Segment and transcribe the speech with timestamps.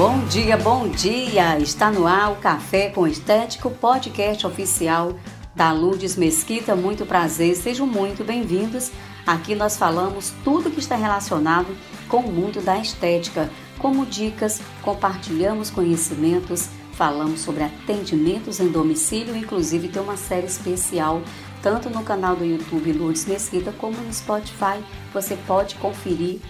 [0.00, 1.58] Bom dia, bom dia!
[1.58, 5.12] Está no ar o Café com Estético, podcast oficial
[5.54, 6.74] da Lourdes Mesquita.
[6.74, 8.90] Muito prazer, sejam muito bem-vindos.
[9.26, 11.76] Aqui nós falamos tudo que está relacionado
[12.08, 19.88] com o mundo da estética, como dicas, compartilhamos conhecimentos, falamos sobre atendimentos em domicílio, inclusive
[19.88, 21.20] tem uma série especial
[21.62, 24.82] tanto no canal do YouTube Lourdes Mesquita como no Spotify.
[25.12, 26.40] Você pode conferir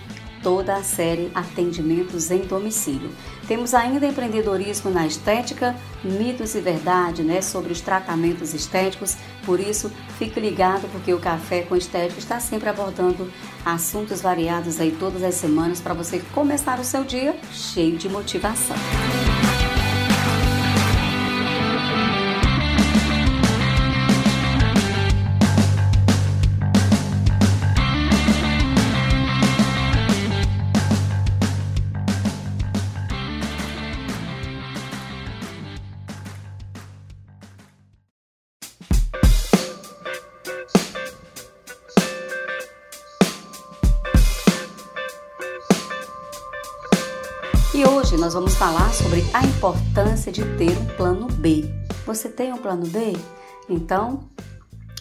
[0.43, 3.11] toda a série Atendimentos em Domicílio.
[3.51, 9.17] Temos ainda empreendedorismo na estética, mitos e verdade, né, sobre os tratamentos estéticos.
[9.45, 9.91] Por isso,
[10.21, 13.29] fique ligado porque o Café com Estética está sempre abordando
[13.65, 18.77] assuntos variados aí todas as semanas para você começar o seu dia cheio de motivação.
[48.11, 51.73] Hoje nós vamos falar sobre a importância de ter um plano B.
[52.05, 53.13] Você tem um plano B?
[53.69, 54.29] Então,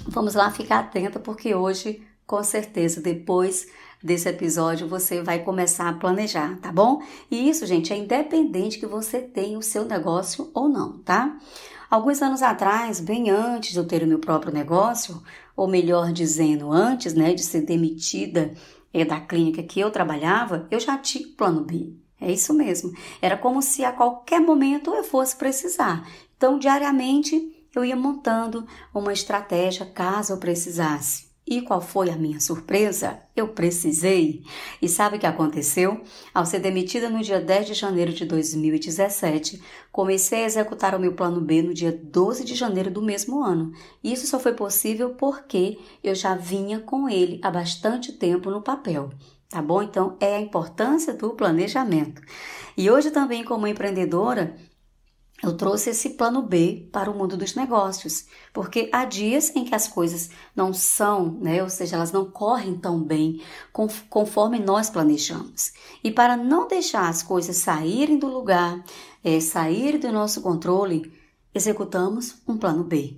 [0.07, 3.67] vamos lá ficar atenta porque hoje, com certeza, depois
[4.03, 7.01] desse episódio, você vai começar a planejar, tá bom?
[7.31, 11.35] E isso, gente, é independente que você tenha o seu negócio ou não, tá?
[11.89, 15.19] Alguns anos atrás, bem antes de eu ter o meu próprio negócio,
[15.55, 18.53] ou melhor dizendo, antes né, de ser demitida
[18.93, 21.97] é, da clínica que eu trabalhava, eu já tinha plano B.
[22.21, 22.91] É isso mesmo.
[23.21, 26.07] Era como se a qualquer momento eu fosse precisar.
[26.35, 31.29] Então, diariamente, eu ia montando uma estratégia caso eu precisasse.
[31.49, 33.19] E qual foi a minha surpresa?
[33.35, 34.43] Eu precisei.
[34.79, 35.99] E sabe o que aconteceu?
[36.31, 39.59] Ao ser demitida no dia 10 de janeiro de 2017,
[39.91, 43.71] comecei a executar o meu plano B no dia 12 de janeiro do mesmo ano.
[44.03, 49.09] Isso só foi possível porque eu já vinha com ele há bastante tempo no papel
[49.49, 49.81] tá bom?
[49.81, 52.21] Então, é a importância do planejamento.
[52.77, 54.55] E hoje também, como empreendedora,
[55.41, 59.73] eu trouxe esse plano B para o mundo dos negócios, porque há dias em que
[59.73, 63.41] as coisas não são, né, ou seja, elas não correm tão bem
[64.09, 65.71] conforme nós planejamos.
[66.03, 68.83] E para não deixar as coisas saírem do lugar,
[69.23, 71.11] é, saírem do nosso controle,
[71.53, 73.17] executamos um plano B.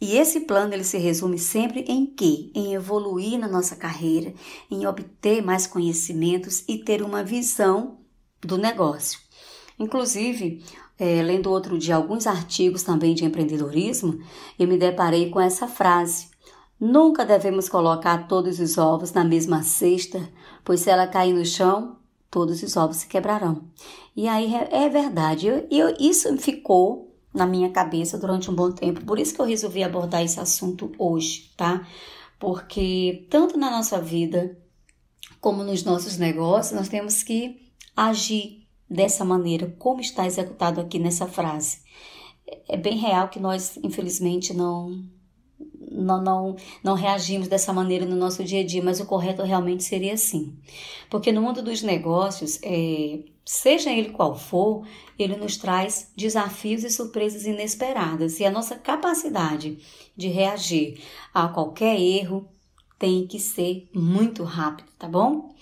[0.00, 2.50] E esse plano ele se resume sempre em quê?
[2.54, 4.32] Em evoluir na nossa carreira,
[4.70, 7.98] em obter mais conhecimentos e ter uma visão
[8.40, 9.20] do negócio.
[9.78, 10.64] Inclusive,
[10.98, 14.18] é, lendo outro dia alguns artigos também de empreendedorismo,
[14.58, 16.28] eu me deparei com essa frase:
[16.78, 20.30] Nunca devemos colocar todos os ovos na mesma cesta,
[20.64, 21.96] pois se ela cair no chão,
[22.30, 23.64] todos os ovos se quebrarão.
[24.16, 28.72] E aí é, é verdade, eu, eu, isso ficou na minha cabeça durante um bom
[28.72, 29.04] tempo.
[29.04, 31.86] Por isso que eu resolvi abordar esse assunto hoje, tá?
[32.38, 34.58] Porque tanto na nossa vida
[35.40, 41.26] como nos nossos negócios, nós temos que agir dessa maneira, como está executado aqui nessa
[41.26, 41.78] frase.
[42.68, 45.04] É bem real que nós, infelizmente, não
[45.90, 49.82] não, não, não reagimos dessa maneira no nosso dia a dia, mas o correto realmente
[49.84, 50.56] seria assim.
[51.10, 54.86] Porque no mundo dos negócios, é, seja ele qual for,
[55.18, 58.38] ele nos traz desafios e surpresas inesperadas.
[58.38, 59.78] E a nossa capacidade
[60.16, 61.02] de reagir
[61.34, 62.48] a qualquer erro
[62.96, 65.52] tem que ser muito rápido, tá bom?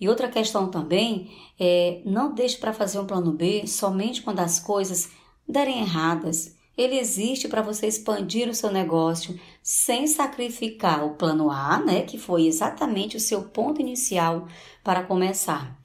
[0.00, 4.58] E outra questão também é não deixe para fazer um plano B somente quando as
[4.58, 5.12] coisas
[5.48, 11.78] derem erradas ele existe para você expandir o seu negócio sem sacrificar o plano A,
[11.78, 14.48] né, que foi exatamente o seu ponto inicial
[14.82, 15.80] para começar.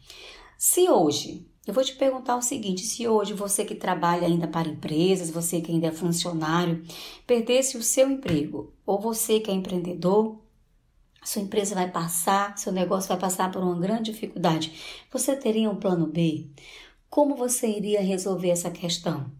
[0.57, 4.67] Se hoje, eu vou te perguntar o seguinte, se hoje você que trabalha ainda para
[4.67, 6.83] empresas, você que ainda é funcionário,
[7.27, 10.40] perdesse o seu emprego, ou você que é empreendedor,
[11.23, 14.73] sua empresa vai passar, seu negócio vai passar por uma grande dificuldade,
[15.11, 16.49] você teria um plano B?
[17.09, 19.31] Como você iria resolver essa questão?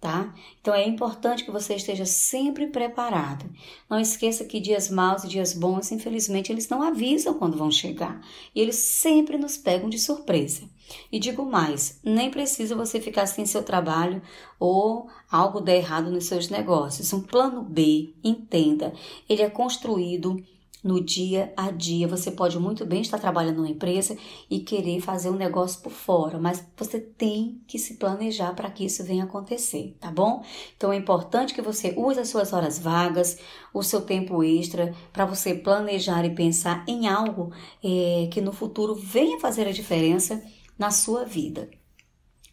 [0.00, 0.34] Tá?
[0.60, 3.50] Então é importante que você esteja sempre preparado.
[3.88, 8.20] Não esqueça que dias maus e dias bons, infelizmente, eles não avisam quando vão chegar
[8.54, 10.68] e eles sempre nos pegam de surpresa.
[11.10, 14.22] E digo mais, nem precisa você ficar sem seu trabalho
[14.60, 17.12] ou algo der errado nos seus negócios.
[17.12, 18.92] Um plano B, entenda,
[19.28, 20.36] ele é construído
[20.86, 22.06] no dia a dia.
[22.06, 24.16] Você pode muito bem estar trabalhando numa empresa
[24.48, 28.84] e querer fazer um negócio por fora, mas você tem que se planejar para que
[28.84, 30.44] isso venha acontecer, tá bom?
[30.76, 33.38] Então é importante que você use as suas horas vagas,
[33.74, 37.52] o seu tempo extra, para você planejar e pensar em algo
[37.82, 40.42] é, que no futuro venha fazer a diferença
[40.78, 41.68] na sua vida.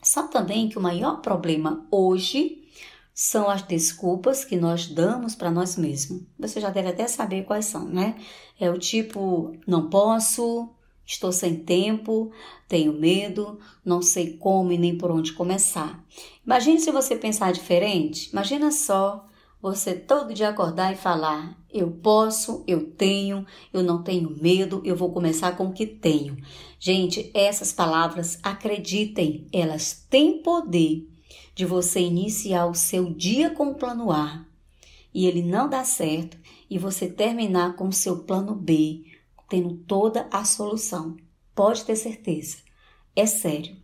[0.01, 2.63] Sabe também que o maior problema hoje
[3.13, 6.23] são as desculpas que nós damos para nós mesmos.
[6.39, 8.15] Você já deve até saber quais são, né?
[8.59, 10.69] É o tipo, não posso,
[11.05, 12.31] estou sem tempo,
[12.67, 16.03] tenho medo, não sei como e nem por onde começar.
[16.45, 18.31] Imagine se você pensar diferente.
[18.31, 19.27] Imagina só
[19.61, 24.95] você todo dia acordar e falar: eu posso, eu tenho, eu não tenho medo, eu
[24.95, 26.35] vou começar com o que tenho.
[26.79, 31.12] Gente, essas palavras, acreditem, elas têm poder
[31.53, 34.45] de você iniciar o seu dia com o plano A
[35.13, 36.37] e ele não dá certo
[36.69, 39.03] e você terminar com o seu plano B,
[39.47, 41.15] tendo toda a solução.
[41.53, 42.57] Pode ter certeza.
[43.15, 43.77] É sério.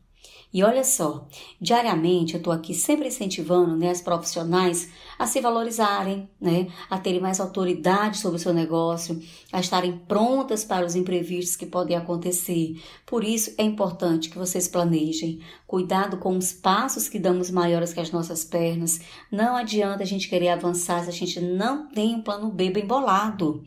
[0.52, 1.28] E olha só,
[1.62, 7.22] diariamente eu estou aqui sempre incentivando né, as profissionais a se valorizarem, né, a terem
[7.22, 9.22] mais autoridade sobre o seu negócio,
[9.54, 12.82] a estarem prontas para os imprevistos que podem acontecer.
[13.06, 15.40] Por isso é importante que vocês planejem.
[15.68, 19.00] Cuidado com os passos que damos maiores que as nossas pernas.
[19.32, 22.88] Não adianta a gente querer avançar se a gente não tem um plano B bem
[22.88, 23.64] bolado.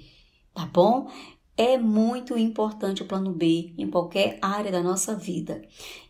[0.52, 1.08] Tá bom?
[1.64, 5.62] É muito importante o plano B em qualquer área da nossa vida.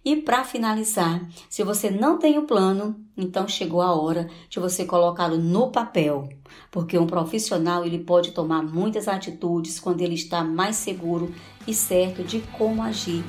[0.02, 4.86] E para finalizar, se você não tem o plano, então chegou a hora de você
[4.86, 6.26] colocá-lo no papel,
[6.70, 11.30] porque um profissional ele pode tomar muitas atitudes quando ele está mais seguro
[11.68, 13.22] e certo de como agir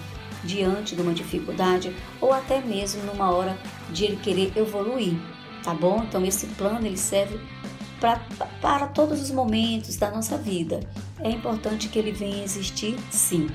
[0.46, 3.58] diante de uma dificuldade ou até mesmo numa hora
[3.92, 5.14] de ele querer evoluir,
[5.62, 6.02] tá bom?
[6.08, 7.38] Então esse plano ele serve
[8.04, 8.20] pra,
[8.62, 10.82] para todos os momentos da nossa vida.
[11.22, 13.48] É importante que ele venha existir, sim,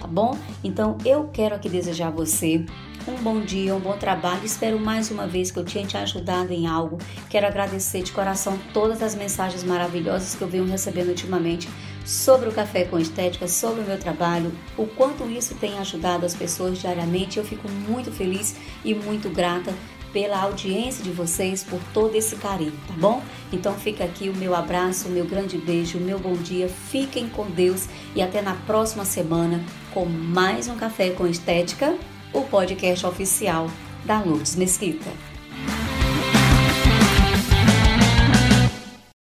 [0.00, 0.38] tá bom?
[0.62, 2.64] Então eu quero aqui desejar a você
[3.08, 4.44] um bom dia, um bom trabalho.
[4.44, 6.98] Espero mais uma vez que eu tenha te ajudado em algo.
[7.28, 11.68] Quero agradecer de coração todas as mensagens maravilhosas que eu venho recebendo ultimamente
[12.04, 16.34] sobre o café com estética, sobre o meu trabalho, o quanto isso tem ajudado as
[16.34, 17.38] pessoas diariamente.
[17.38, 18.54] Eu fico muito feliz
[18.84, 19.74] e muito grata
[20.16, 23.22] pela audiência de vocês, por todo esse carinho, tá bom?
[23.52, 26.70] Então fica aqui o meu abraço, o meu grande beijo, o meu bom dia.
[26.70, 31.98] Fiquem com Deus e até na próxima semana com mais um Café com Estética,
[32.32, 33.70] o podcast oficial
[34.06, 35.35] da Lourdes Mesquita.